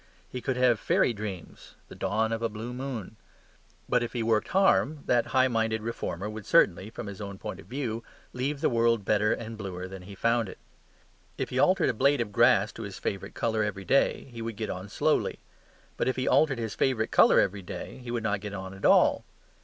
He 0.27 0.41
could 0.41 0.57
have 0.57 0.79
fairy 0.79 1.13
dreams; 1.13 1.75
the 1.87 1.93
dawn 1.93 2.31
of 2.31 2.41
a 2.41 2.49
blue 2.49 2.73
moon. 2.73 3.17
But 3.87 4.01
if 4.01 4.13
he 4.13 4.23
worked 4.23 4.47
hard, 4.47 5.05
that 5.05 5.27
high 5.27 5.47
minded 5.47 5.83
reformer 5.83 6.27
would 6.27 6.47
certainly 6.47 6.89
(from 6.89 7.05
his 7.05 7.21
own 7.21 7.37
point 7.37 7.59
of 7.59 7.67
view) 7.67 8.03
leave 8.33 8.61
the 8.61 8.69
world 8.69 9.05
better 9.05 9.31
and 9.31 9.59
bluer 9.59 9.87
than 9.87 10.01
he 10.01 10.15
found 10.15 10.49
it. 10.49 10.57
If 11.37 11.51
he 11.51 11.59
altered 11.59 11.89
a 11.89 11.93
blade 11.93 12.19
of 12.19 12.31
grass 12.31 12.71
to 12.71 12.81
his 12.81 12.97
favourite 12.97 13.35
colour 13.35 13.63
every 13.63 13.85
day, 13.85 14.23
he 14.31 14.41
would 14.41 14.55
get 14.55 14.71
on 14.71 14.89
slowly. 14.89 15.37
But 15.97 16.07
if 16.07 16.15
he 16.15 16.27
altered 16.27 16.57
his 16.57 16.73
favourite 16.73 17.11
colour 17.11 17.39
every 17.39 17.61
day, 17.61 17.99
he 17.99 18.09
would 18.09 18.23
not 18.23 18.41
get 18.41 18.55
on 18.55 18.73
at 18.73 18.85
all. 18.85 19.23